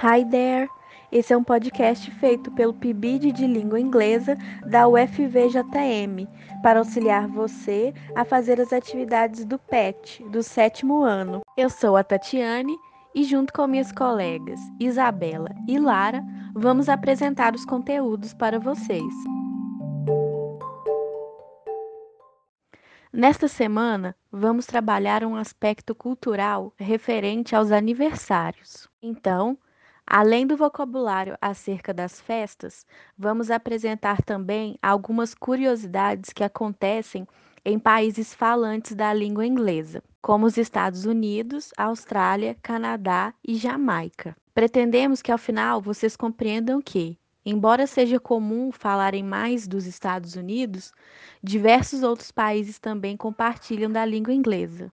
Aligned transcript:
Hi 0.00 0.24
there! 0.24 0.70
Esse 1.10 1.32
é 1.32 1.36
um 1.36 1.42
podcast 1.42 2.08
feito 2.12 2.52
pelo 2.52 2.72
PIBID 2.72 3.32
de 3.32 3.48
Língua 3.48 3.80
Inglesa 3.80 4.38
da 4.64 4.86
UFVJM 4.86 6.28
para 6.62 6.78
auxiliar 6.78 7.26
você 7.26 7.92
a 8.14 8.24
fazer 8.24 8.60
as 8.60 8.72
atividades 8.72 9.44
do 9.44 9.58
PET 9.58 10.22
do 10.30 10.40
sétimo 10.40 11.02
ano. 11.02 11.40
Eu 11.56 11.68
sou 11.68 11.96
a 11.96 12.04
Tatiane 12.04 12.78
e, 13.12 13.24
junto 13.24 13.52
com 13.52 13.66
minhas 13.66 13.90
colegas 13.90 14.60
Isabela 14.78 15.50
e 15.66 15.80
Lara, 15.80 16.22
vamos 16.54 16.88
apresentar 16.88 17.56
os 17.56 17.64
conteúdos 17.64 18.32
para 18.32 18.60
vocês. 18.60 19.12
Nesta 23.12 23.48
semana, 23.48 24.14
vamos 24.30 24.64
trabalhar 24.64 25.24
um 25.24 25.34
aspecto 25.34 25.92
cultural 25.92 26.72
referente 26.76 27.56
aos 27.56 27.72
aniversários. 27.72 28.88
Então, 29.02 29.58
além 30.08 30.46
do 30.46 30.56
vocabulário 30.56 31.36
acerca 31.40 31.92
das 31.92 32.20
festas, 32.20 32.86
vamos 33.16 33.50
apresentar 33.50 34.22
também 34.22 34.78
algumas 34.82 35.34
curiosidades 35.34 36.32
que 36.32 36.42
acontecem 36.42 37.28
em 37.64 37.78
países 37.78 38.32
falantes 38.32 38.94
da 38.94 39.12
língua 39.12 39.44
inglesa, 39.44 40.02
como 40.22 40.46
os 40.46 40.56
Estados 40.56 41.04
Unidos, 41.04 41.70
Austrália, 41.76 42.56
Canadá 42.62 43.34
e 43.46 43.56
Jamaica. 43.56 44.34
Pretendemos 44.54 45.20
que 45.20 45.30
ao 45.30 45.38
final 45.38 45.82
vocês 45.82 46.16
compreendam 46.16 46.80
que 46.80 47.18
Embora 47.50 47.86
seja 47.86 48.20
comum 48.20 48.70
falarem 48.70 49.22
mais 49.22 49.66
dos 49.66 49.86
Estados 49.86 50.36
Unidos, 50.36 50.92
diversos 51.42 52.02
outros 52.02 52.30
países 52.30 52.78
também 52.78 53.16
compartilham 53.16 53.90
da 53.90 54.04
língua 54.04 54.34
inglesa. 54.34 54.92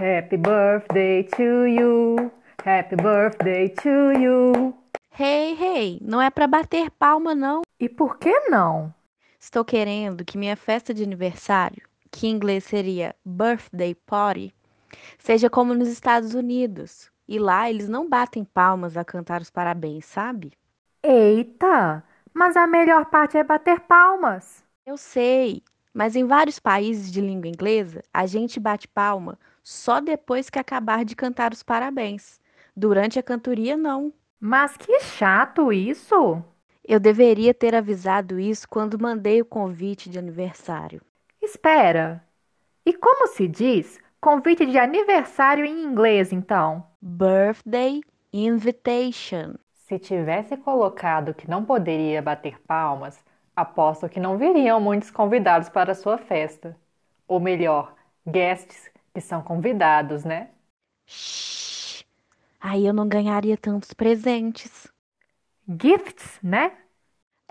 Happy 0.00 0.36
birthday 0.36 1.24
to 1.24 1.66
you. 1.66 2.30
Happy 2.64 2.94
birthday 2.94 3.68
to 3.82 4.12
you. 4.16 4.72
Hey, 5.10 5.56
hey, 5.58 5.98
não 6.00 6.22
é 6.22 6.30
para 6.30 6.46
bater 6.46 6.88
palma 6.92 7.34
não. 7.34 7.62
E 7.80 7.88
por 7.88 8.16
que 8.16 8.48
não? 8.48 8.94
Estou 9.40 9.64
querendo 9.64 10.24
que 10.24 10.38
minha 10.38 10.54
festa 10.54 10.94
de 10.94 11.02
aniversário 11.02 11.82
que 12.12 12.28
em 12.28 12.30
inglês 12.30 12.62
seria 12.62 13.12
birthday 13.24 13.92
party, 13.92 14.54
seja 15.18 15.50
como 15.50 15.74
nos 15.74 15.88
Estados 15.88 16.32
Unidos. 16.32 17.10
E 17.26 17.40
lá 17.40 17.68
eles 17.68 17.88
não 17.88 18.08
batem 18.08 18.44
palmas 18.44 18.96
a 18.96 19.04
cantar 19.04 19.40
os 19.40 19.50
parabéns, 19.50 20.04
sabe? 20.04 20.52
Eita! 21.02 22.04
Mas 22.32 22.56
a 22.56 22.68
melhor 22.68 23.06
parte 23.06 23.36
é 23.36 23.42
bater 23.42 23.80
palmas. 23.80 24.62
Eu 24.86 24.96
sei, 24.96 25.60
mas 25.92 26.14
em 26.14 26.24
vários 26.24 26.60
países 26.60 27.10
de 27.10 27.20
língua 27.20 27.48
inglesa, 27.48 28.00
a 28.14 28.26
gente 28.26 28.60
bate 28.60 28.86
palma 28.86 29.36
só 29.68 30.00
depois 30.00 30.48
que 30.48 30.58
acabar 30.58 31.04
de 31.04 31.14
cantar 31.14 31.52
os 31.52 31.62
parabéns. 31.62 32.40
Durante 32.74 33.18
a 33.18 33.22
cantoria, 33.22 33.76
não. 33.76 34.10
Mas 34.40 34.78
que 34.78 34.98
chato 35.00 35.70
isso! 35.70 36.42
Eu 36.82 36.98
deveria 36.98 37.52
ter 37.52 37.74
avisado 37.74 38.40
isso 38.40 38.66
quando 38.66 38.98
mandei 38.98 39.42
o 39.42 39.44
convite 39.44 40.08
de 40.08 40.18
aniversário. 40.18 41.02
Espera! 41.42 42.24
E 42.86 42.94
como 42.94 43.26
se 43.26 43.46
diz 43.46 44.00
convite 44.18 44.64
de 44.64 44.78
aniversário 44.78 45.66
em 45.66 45.84
inglês, 45.84 46.32
então? 46.32 46.82
Birthday 47.02 48.00
invitation. 48.32 49.56
Se 49.70 49.98
tivesse 49.98 50.56
colocado 50.56 51.34
que 51.34 51.48
não 51.48 51.62
poderia 51.62 52.22
bater 52.22 52.58
palmas, 52.62 53.22
aposto 53.54 54.08
que 54.08 54.18
não 54.18 54.38
viriam 54.38 54.80
muitos 54.80 55.10
convidados 55.10 55.68
para 55.68 55.92
a 55.92 55.94
sua 55.94 56.16
festa. 56.16 56.74
Ou 57.26 57.38
melhor, 57.38 57.94
guests 58.26 58.90
que 59.18 59.20
são 59.20 59.42
convidados, 59.42 60.24
né? 60.24 60.50
Shhh! 61.06 62.04
Aí 62.60 62.86
eu 62.86 62.92
não 62.92 63.08
ganharia 63.08 63.56
tantos 63.56 63.92
presentes. 63.92 64.86
Gifts, 65.68 66.38
né? 66.40 66.72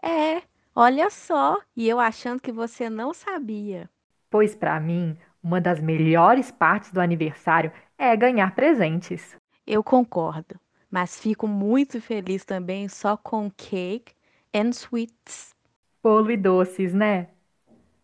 É, 0.02 0.42
Olha 0.80 1.10
só, 1.10 1.58
e 1.76 1.90
eu 1.90 2.00
achando 2.00 2.40
que 2.40 2.52
você 2.52 2.88
não 2.88 3.12
sabia. 3.12 3.90
Pois 4.30 4.56
para 4.56 4.80
mim, 4.80 5.18
uma 5.42 5.60
das 5.60 5.82
melhores 5.82 6.52
partes 6.52 6.92
do 6.92 7.02
aniversário 7.02 7.72
é 7.98 8.16
ganhar 8.16 8.54
presentes. 8.54 9.36
Eu 9.66 9.84
concordo, 9.84 10.60
mas 10.92 11.20
fico 11.20 11.48
muito 11.48 12.00
feliz 12.00 12.46
também 12.46 12.88
só 12.88 13.18
com 13.18 13.50
cake 13.50 14.14
and 14.54 14.70
sweets. 14.70 15.56
Bolo 16.04 16.30
e 16.30 16.38
doces, 16.38 16.94
né? 16.94 17.30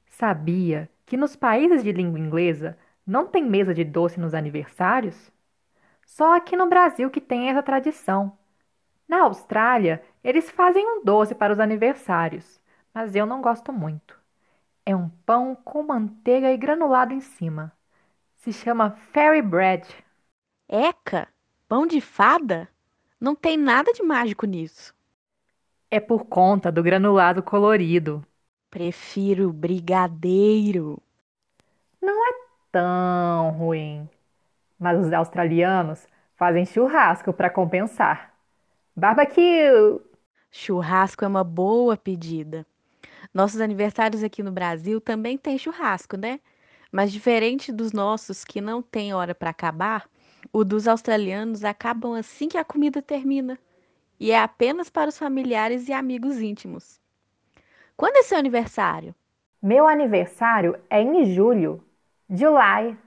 Sabia 0.10 0.90
que 1.06 1.16
nos 1.16 1.36
países 1.36 1.84
de 1.84 1.92
língua 1.92 2.20
inglesa 2.20 2.76
não 3.06 3.28
tem 3.28 3.44
mesa 3.44 3.74
de 3.74 3.84
doce 3.84 4.20
nos 4.20 4.34
aniversários? 4.34 5.32
Só 6.06 6.36
aqui 6.36 6.56
no 6.56 6.70
Brasil 6.70 7.10
que 7.10 7.22
tem 7.22 7.50
essa 7.50 7.64
tradição. 7.64 8.38
Na 9.08 9.24
Austrália, 9.24 10.04
eles 10.24 10.50
fazem 10.50 10.86
um 10.88 11.04
doce 11.04 11.36
para 11.36 11.54
os 11.54 11.60
aniversários 11.60 12.62
mas 12.94 13.16
eu 13.16 13.26
não 13.26 13.42
gosto 13.42 13.74
muito. 13.74 14.18
É 14.86 14.96
um 14.96 15.10
pão 15.10 15.56
com 15.56 15.82
manteiga 15.84 16.52
e 16.52 16.58
granulado 16.58 17.14
em 17.14 17.22
cima. 17.22 17.72
Se 18.36 18.54
chama 18.54 18.92
fairy 18.92 19.42
bread. 19.42 19.88
Eca, 20.68 21.28
pão 21.68 21.88
de 21.88 22.00
fada? 22.00 22.70
Não 23.20 23.34
tem 23.34 23.58
nada 23.58 23.92
de 23.94 24.04
mágico 24.04 24.46
nisso. 24.46 24.94
É 25.90 26.00
por 26.00 26.26
conta 26.26 26.72
do 26.72 26.84
granulado 26.84 27.42
colorido. 27.42 28.26
Prefiro 28.70 29.52
brigadeiro. 29.54 31.02
Não 32.02 32.28
é 32.28 32.43
tão 32.74 33.52
ruim. 33.52 34.10
Mas 34.80 35.00
os 35.00 35.14
australianos 35.14 36.06
fazem 36.36 36.66
churrasco 36.66 37.32
para 37.32 37.50
compensar. 37.50 38.34
Barbecue! 38.96 40.02
Churrasco 40.52 41.24
é 41.24 41.28
uma 41.28 41.44
boa 41.44 41.96
pedida. 41.96 42.66
Nossos 43.34 43.62
aniversários 43.62 44.24
aqui 44.24 44.44
no 44.44 44.52
Brasil 44.52 45.00
também 45.00 45.38
tem 45.38 45.58
churrasco, 45.58 46.18
né? 46.18 46.40
Mas 46.92 47.12
diferente 47.12 47.72
dos 47.72 47.94
nossos 47.94 48.44
que 48.44 48.60
não 48.60 48.82
tem 48.82 49.14
hora 49.14 49.34
para 49.34 49.52
acabar, 49.52 50.08
o 50.52 50.64
dos 50.64 50.88
australianos 50.88 51.64
acabam 51.64 52.14
assim 52.14 52.48
que 52.48 52.58
a 52.58 52.66
comida 52.66 53.02
termina. 53.02 53.58
E 54.20 54.32
é 54.32 54.40
apenas 54.40 54.90
para 54.90 55.10
os 55.10 55.18
familiares 55.18 55.88
e 55.88 55.94
amigos 55.94 56.40
íntimos. 56.40 57.00
Quando 57.96 58.18
é 58.18 58.24
seu 58.24 58.38
aniversário? 58.38 59.16
Meu 59.62 59.88
aniversário 59.88 60.78
é 60.90 61.02
em 61.02 61.34
julho. 61.34 61.84
July. 62.30 62.98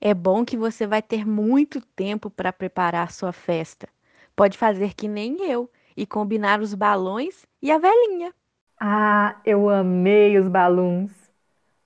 É 0.00 0.14
bom 0.14 0.44
que 0.44 0.56
você 0.56 0.86
vai 0.86 1.02
ter 1.02 1.26
muito 1.26 1.80
tempo 1.80 2.30
para 2.30 2.52
preparar 2.52 3.10
sua 3.12 3.32
festa. 3.32 3.88
Pode 4.34 4.56
fazer 4.56 4.94
que 4.94 5.06
nem 5.08 5.50
eu 5.50 5.70
e 5.96 6.06
combinar 6.06 6.60
os 6.60 6.74
balões 6.74 7.46
e 7.60 7.70
a 7.70 7.78
velhinha. 7.78 8.32
Ah, 8.80 9.36
eu 9.44 9.68
amei 9.68 10.38
os 10.38 10.48
balões. 10.48 11.12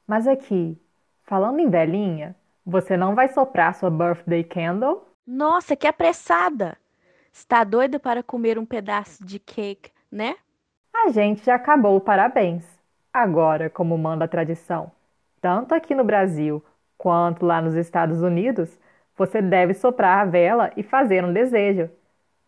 Mas 0.06 0.28
aqui, 0.28 0.78
falando 1.24 1.58
em 1.58 1.68
velhinha, 1.68 2.36
você 2.64 2.96
não 2.96 3.14
vai 3.14 3.28
soprar 3.28 3.74
sua 3.74 3.90
birthday 3.90 4.44
candle? 4.44 5.02
Nossa, 5.26 5.74
que 5.74 5.86
apressada! 5.86 6.76
Está 7.32 7.64
doida 7.64 7.98
para 7.98 8.22
comer 8.22 8.58
um 8.58 8.64
pedaço 8.66 9.24
de 9.24 9.40
cake, 9.40 9.90
né? 10.10 10.36
A 10.94 11.10
gente 11.10 11.44
já 11.44 11.56
acabou 11.56 12.00
parabéns. 12.00 12.64
Agora, 13.12 13.68
como 13.68 13.98
manda 13.98 14.24
a 14.24 14.28
tradição, 14.28 14.92
tanto 15.44 15.74
aqui 15.74 15.94
no 15.94 16.02
Brasil 16.04 16.64
quanto 16.96 17.44
lá 17.44 17.60
nos 17.60 17.74
Estados 17.74 18.22
Unidos, 18.22 18.80
você 19.14 19.42
deve 19.42 19.74
soprar 19.74 20.20
a 20.20 20.24
vela 20.24 20.70
e 20.74 20.82
fazer 20.82 21.22
um 21.22 21.34
desejo. 21.34 21.90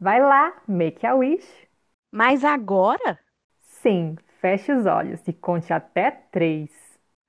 Vai 0.01 0.19
lá, 0.23 0.55
make 0.67 1.07
a 1.07 1.15
wish. 1.15 1.69
Mas 2.11 2.43
agora? 2.43 3.19
Sim, 3.61 4.17
Feche 4.41 4.72
os 4.72 4.87
olhos 4.87 5.28
e 5.28 5.33
conte 5.34 5.72
até 5.75 6.10
três. 6.10 6.71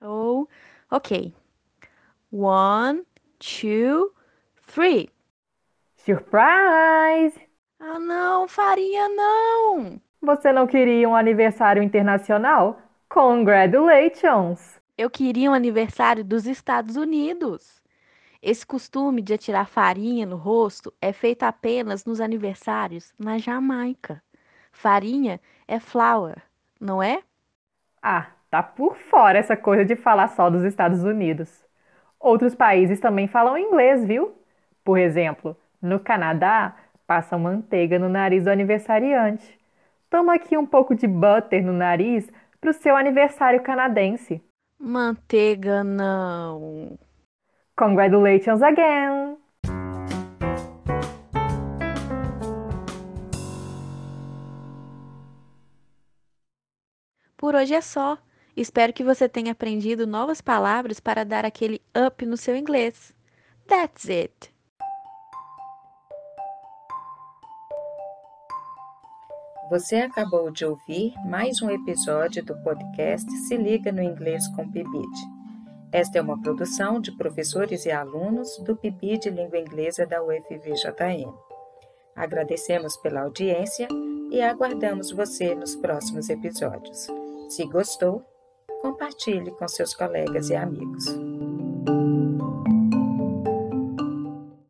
Oh, 0.01 0.47
ok. 0.89 1.33
One, 2.31 3.03
two, 3.37 4.13
three. 4.67 5.09
Surprise! 5.97 7.33
Ah, 7.79 7.99
não, 7.99 8.47
farinha 8.47 9.09
não! 9.09 9.99
Você 10.21 10.51
não 10.53 10.67
queria 10.67 11.09
um 11.09 11.15
aniversário 11.15 11.81
internacional? 11.81 12.79
Congratulations! 13.09 14.79
Eu 14.97 15.09
queria 15.11 15.51
um 15.51 15.53
aniversário 15.53 16.23
dos 16.25 16.47
Estados 16.47 16.95
Unidos. 16.95 17.83
Esse 18.41 18.65
costume 18.65 19.21
de 19.21 19.33
atirar 19.33 19.67
farinha 19.67 20.25
no 20.25 20.37
rosto 20.37 20.91
é 20.99 21.13
feito 21.13 21.43
apenas 21.43 22.03
nos 22.05 22.19
aniversários 22.19 23.13
na 23.19 23.37
Jamaica. 23.37 24.23
Farinha 24.71 25.39
é 25.67 25.79
flour, 25.79 26.35
não 26.79 27.01
é? 27.01 27.21
Ah, 28.01 28.27
tá 28.49 28.63
por 28.63 28.97
fora 28.97 29.37
essa 29.37 29.55
coisa 29.55 29.85
de 29.85 29.95
falar 29.95 30.29
só 30.29 30.49
dos 30.49 30.63
Estados 30.63 31.03
Unidos. 31.03 31.63
Outros 32.19 32.55
países 32.55 32.99
também 32.99 33.27
falam 33.27 33.57
inglês, 33.57 34.03
viu? 34.05 34.35
Por 34.83 34.97
exemplo, 34.97 35.55
no 35.81 35.99
Canadá, 35.99 36.75
passam 37.05 37.39
manteiga 37.39 37.99
no 37.99 38.09
nariz 38.09 38.45
do 38.45 38.49
aniversariante. 38.49 39.59
Toma 40.09 40.33
aqui 40.35 40.57
um 40.57 40.65
pouco 40.65 40.95
de 40.95 41.07
butter 41.07 41.63
no 41.63 41.73
nariz 41.73 42.27
para 42.59 42.71
o 42.71 42.73
seu 42.73 42.95
aniversário 42.95 43.61
canadense. 43.61 44.41
Manteiga 44.79 45.83
não. 45.83 46.97
Congratulations 47.75 48.61
again! 48.61 49.37
Por 57.35 57.55
hoje 57.55 57.75
é 57.75 57.81
só. 57.81 58.17
Espero 58.55 58.91
que 58.91 59.03
você 59.03 59.29
tenha 59.29 59.51
aprendido 59.51 60.07
novas 60.07 60.41
palavras 60.41 60.99
para 60.99 61.23
dar 61.23 61.45
aquele 61.45 61.81
up 61.95 62.25
no 62.25 62.35
seu 62.35 62.55
inglês. 62.55 63.13
That's 63.67 64.09
it! 64.09 64.56
Você 69.69 69.97
acabou 69.97 70.49
de 70.49 70.65
ouvir 70.65 71.13
mais 71.25 71.61
um 71.61 71.69
episódio 71.69 72.43
do 72.43 72.55
podcast 72.63 73.29
Se 73.47 73.57
Liga 73.57 73.91
no 73.91 74.01
Inglês 74.01 74.47
com 74.55 74.71
Pibid. 74.71 75.11
Esta 75.91 76.19
é 76.19 76.21
uma 76.21 76.41
produção 76.41 77.01
de 77.01 77.11
professores 77.11 77.85
e 77.85 77.91
alunos 77.91 78.57
do 78.59 78.77
PIBID 78.77 79.29
Língua 79.29 79.59
Inglesa 79.59 80.05
da 80.05 80.23
UFVJM. 80.23 81.29
Agradecemos 82.15 82.95
pela 82.97 83.23
audiência 83.23 83.89
e 84.31 84.41
aguardamos 84.41 85.11
você 85.11 85.53
nos 85.53 85.75
próximos 85.75 86.29
episódios. 86.29 87.07
Se 87.49 87.65
gostou, 87.65 88.23
compartilhe 88.81 89.51
com 89.51 89.67
seus 89.67 89.93
colegas 89.93 90.49
e 90.49 90.55
amigos. 90.55 91.26